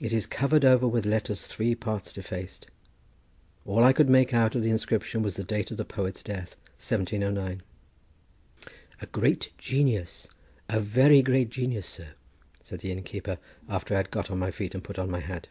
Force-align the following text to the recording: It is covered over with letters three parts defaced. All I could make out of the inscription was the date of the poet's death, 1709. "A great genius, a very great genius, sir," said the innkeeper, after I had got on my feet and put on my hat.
It 0.00 0.12
is 0.12 0.26
covered 0.26 0.64
over 0.64 0.88
with 0.88 1.06
letters 1.06 1.46
three 1.46 1.76
parts 1.76 2.12
defaced. 2.12 2.66
All 3.64 3.84
I 3.84 3.92
could 3.92 4.08
make 4.10 4.34
out 4.34 4.56
of 4.56 4.64
the 4.64 4.70
inscription 4.70 5.22
was 5.22 5.36
the 5.36 5.44
date 5.44 5.70
of 5.70 5.76
the 5.76 5.84
poet's 5.84 6.20
death, 6.24 6.56
1709. 6.80 7.62
"A 9.00 9.06
great 9.06 9.50
genius, 9.58 10.26
a 10.68 10.80
very 10.80 11.22
great 11.22 11.48
genius, 11.50 11.86
sir," 11.86 12.14
said 12.64 12.80
the 12.80 12.90
innkeeper, 12.90 13.38
after 13.68 13.94
I 13.94 13.98
had 13.98 14.10
got 14.10 14.32
on 14.32 14.40
my 14.40 14.50
feet 14.50 14.74
and 14.74 14.82
put 14.82 14.98
on 14.98 15.08
my 15.08 15.20
hat. 15.20 15.46